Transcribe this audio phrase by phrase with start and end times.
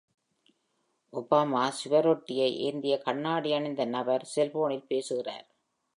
[1.13, 5.47] Obama சுவரொட்டியை ஏந்திய கண்ணாடி அணிந்த நபர் செல்போனில் பேசுகிறார்.